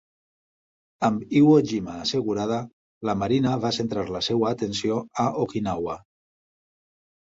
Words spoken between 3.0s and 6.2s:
la Marina va centrar la seva atenció a Okinawa.